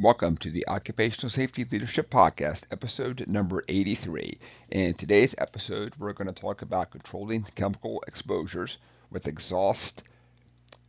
[0.00, 4.38] Welcome to the Occupational Safety Leadership Podcast, episode number 83.
[4.70, 8.78] In today's episode, we're going to talk about controlling chemical exposures
[9.10, 10.04] with exhaust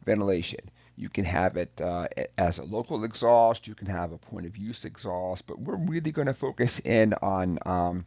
[0.06, 0.60] ventilation.
[0.96, 2.06] You can have it uh,
[2.38, 6.12] as a local exhaust, you can have a point of use exhaust, but we're really
[6.12, 8.06] going to focus in on um,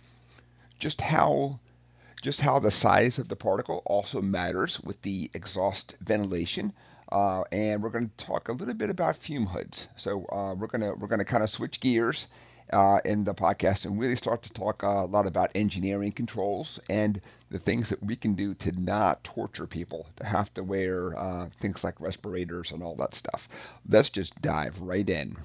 [0.79, 1.57] just how
[2.23, 6.73] just how the size of the particle also matters with the exhaust ventilation.
[7.13, 9.87] Uh, and we're going to talk a little bit about fume hoods.
[9.97, 12.29] So uh, we're going to we're going to kind of switch gears
[12.73, 17.21] uh, in the podcast and really start to talk a lot about engineering controls and
[17.51, 21.47] the things that we can do to not torture people to have to wear uh,
[21.51, 23.79] things like respirators and all that stuff.
[23.87, 25.37] Let's just dive right in.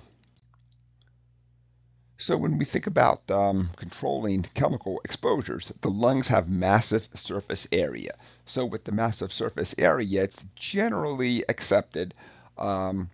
[2.17, 8.12] So when we think about um, controlling chemical exposures, the lungs have massive surface area.
[8.45, 12.16] So with the massive surface area, it's generally accepted
[12.58, 13.11] um,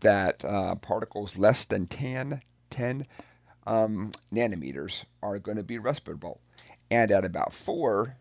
[0.00, 3.06] that uh, particles less than 10, 10
[3.66, 6.40] um, nanometers are going to be respirable.
[6.90, 8.16] And at about 4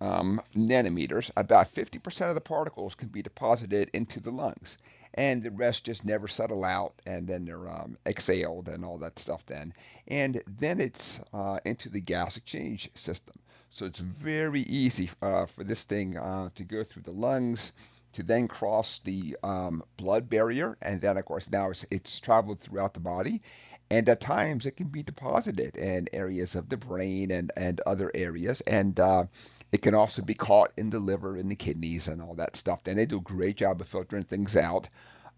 [0.00, 4.78] um, nanometers, about 50% of the particles can be deposited into the lungs.
[5.14, 9.18] And the rest just never settle out and then they're um, exhaled and all that
[9.18, 9.72] stuff then.
[10.08, 13.36] And then it's uh, into the gas exchange system.
[13.70, 17.72] So it's very easy uh, for this thing uh, to go through the lungs
[18.14, 20.76] to then cross the um, blood barrier.
[20.80, 23.40] And then of course now it's, it's traveled throughout the body.
[23.90, 28.10] And at times it can be deposited in areas of the brain and, and other
[28.14, 28.60] areas.
[28.62, 29.26] And uh,
[29.74, 32.86] it can also be caught in the liver and the kidneys and all that stuff.
[32.86, 34.86] And they do a great job of filtering things out.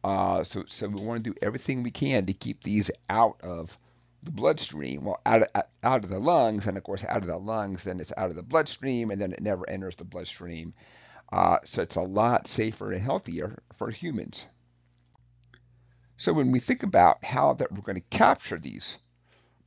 [0.05, 3.79] Uh, so, so we want to do everything we can to keep these out of
[4.23, 5.05] the bloodstream.
[5.05, 7.99] Well, out of, out of the lungs, and of course, out of the lungs, then
[7.99, 10.75] it's out of the bloodstream, and then it never enters the bloodstream.
[11.33, 14.45] Uh, so it's a lot safer and healthier for humans.
[16.19, 18.99] So when we think about how that we're going to capture these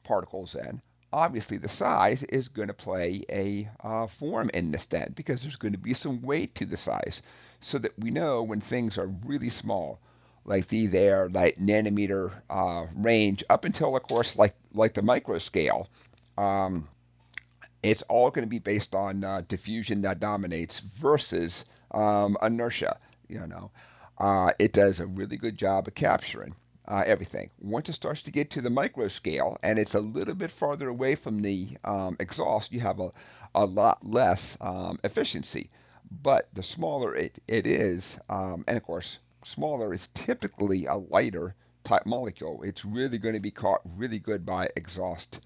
[0.04, 0.80] particles, then
[1.12, 5.56] obviously the size is going to play a uh, form in this then because there's
[5.56, 7.22] going to be some weight to the size
[7.60, 10.00] so that we know when things are really small
[10.45, 15.38] like the there like nanometer uh, range up until of course like like the micro
[15.38, 15.89] scale
[16.38, 16.88] um,
[17.83, 22.98] it's all going to be based on uh, diffusion that dominates versus um, inertia
[23.30, 23.72] you know.
[24.17, 26.54] Uh, it does a really good job of capturing
[26.89, 27.50] uh, everything.
[27.60, 30.89] Once it starts to get to the micro scale and it's a little bit farther
[30.89, 33.11] away from the um, exhaust, you have a,
[33.54, 35.70] a lot less um, efficiency.
[36.11, 41.54] But the smaller it, it is, um, and of course, smaller is typically a lighter
[41.83, 42.64] type molecule.
[42.64, 45.39] It's really going to be caught really good by exhaust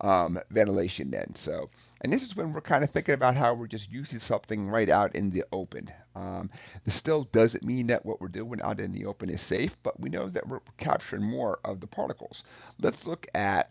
[0.00, 1.34] um, ventilation then.
[1.34, 1.68] So,
[2.00, 4.88] and this is when we're kind of thinking about how we're just using something right
[4.88, 5.88] out in the open.
[6.14, 6.50] Um,
[6.84, 9.98] this still doesn't mean that what we're doing out in the open is safe, but
[10.00, 12.44] we know that we're capturing more of the particles.
[12.80, 13.70] Let's look at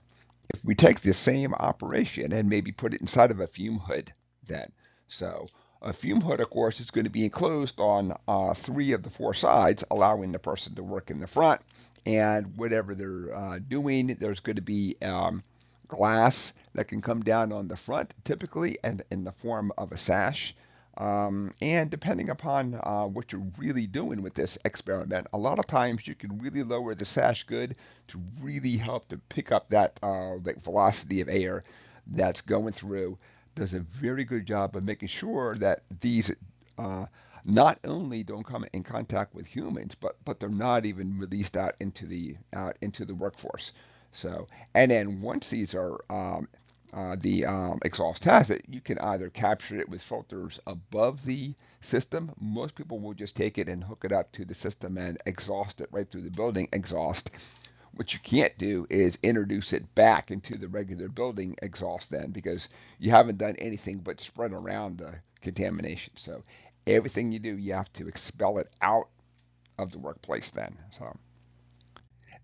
[0.54, 4.12] if we take the same operation and maybe put it inside of a fume hood
[4.46, 4.72] then.
[5.08, 5.48] So
[5.82, 9.10] a fume hood, of course, is going to be enclosed on uh, three of the
[9.10, 11.62] four sides, allowing the person to work in the front.
[12.06, 15.44] And whatever they're uh, doing, there's going to be um,
[15.88, 19.98] glass that can come down on the front, typically, and in the form of a
[19.98, 20.56] sash.
[20.98, 25.68] Um, and depending upon uh, what you're really doing with this experiment, a lot of
[25.68, 27.76] times you can really lower the sash good
[28.08, 31.64] to really help to pick up that uh, velocity of air
[32.08, 33.18] that's going through.
[33.56, 36.34] Does a very good job of making sure that these
[36.78, 37.06] uh,
[37.46, 41.76] not only don't come in contact with humans, but but they're not even released out
[41.80, 43.72] into the out into the workforce.
[44.16, 46.48] So, and then once these are um,
[46.94, 51.54] uh, the um, exhaust has it, you can either capture it with filters above the
[51.82, 52.32] system.
[52.40, 55.82] Most people will just take it and hook it up to the system and exhaust
[55.82, 57.30] it right through the building exhaust.
[57.94, 62.70] What you can't do is introduce it back into the regular building exhaust then because
[63.00, 66.16] you haven't done anything but spread around the contamination.
[66.16, 66.42] So
[66.88, 69.10] everything you do, you have to expel it out
[69.78, 70.78] of the workplace then.
[70.92, 71.18] So.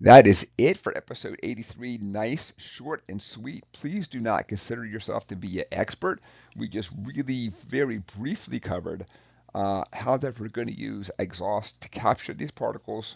[0.01, 2.00] That is it for episode 83.
[2.01, 3.63] Nice, short, and sweet.
[3.71, 6.21] Please do not consider yourself to be an expert.
[6.57, 9.06] We just really very briefly covered
[9.53, 13.15] uh, how that we're going to use exhaust to capture these particles.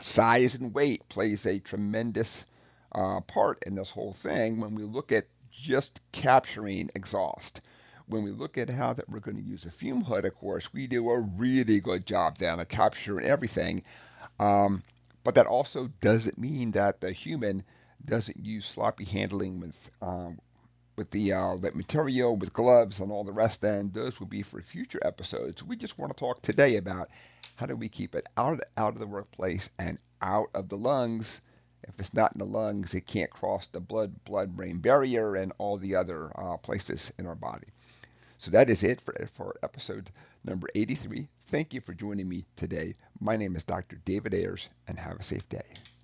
[0.00, 2.46] Size and weight plays a tremendous
[2.90, 7.60] uh, part in this whole thing when we look at just capturing exhaust.
[8.06, 10.74] When we look at how that we're going to use a fume hood, of course,
[10.74, 13.84] we do a really good job then of capturing everything.
[14.40, 14.82] Um,
[15.24, 17.64] but that also doesn't mean that the human
[18.06, 20.38] doesn't use sloppy handling with um,
[20.96, 23.62] with the uh, the material, with gloves, and all the rest.
[23.62, 25.62] Then those will be for future episodes.
[25.64, 27.08] We just want to talk today about
[27.56, 30.68] how do we keep it out of the, out of the workplace and out of
[30.68, 31.40] the lungs
[31.84, 35.52] If it's not in the lungs, it can't cross the blood blood brain barrier and
[35.58, 37.68] all the other uh, places in our body.
[38.44, 40.10] So that is it for, for episode
[40.44, 41.26] number 83.
[41.46, 42.92] Thank you for joining me today.
[43.18, 43.96] My name is Dr.
[44.04, 45.64] David Ayers, and have a safe day.